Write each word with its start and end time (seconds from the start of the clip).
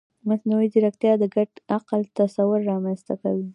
مصنوعي 0.29 0.67
ځیرکتیا 0.73 1.13
د 1.19 1.23
ګډ 1.35 1.49
عقل 1.75 2.01
تصور 2.19 2.59
رامنځته 2.71 3.13
کوي. 3.21 3.47